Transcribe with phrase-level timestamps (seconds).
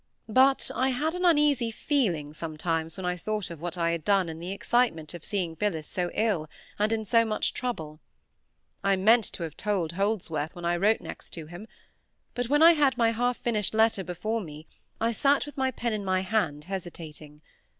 [0.27, 4.29] But I had an uneasy feeling sometimes when I thought of what I had done
[4.29, 7.99] in the excitement of seeing Phillis so ill and in so much trouble.
[8.83, 11.67] I meant to have told Holdsworth when I wrote next to him;
[12.33, 14.65] but when I had my half finished letter before me
[14.99, 17.43] I sate with my pen in my hand hesitating.